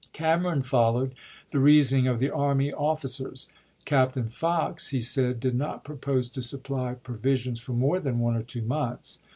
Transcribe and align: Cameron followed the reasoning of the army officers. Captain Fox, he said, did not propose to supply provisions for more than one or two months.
Cameron 0.13 0.63
followed 0.63 1.13
the 1.51 1.59
reasoning 1.59 2.07
of 2.07 2.17
the 2.17 2.31
army 2.31 2.73
officers. 2.73 3.47
Captain 3.85 4.29
Fox, 4.29 4.87
he 4.87 4.99
said, 4.99 5.39
did 5.39 5.53
not 5.53 5.83
propose 5.83 6.27
to 6.29 6.41
supply 6.41 6.95
provisions 6.95 7.59
for 7.59 7.73
more 7.73 7.99
than 7.99 8.17
one 8.17 8.35
or 8.35 8.41
two 8.41 8.63
months. 8.63 9.19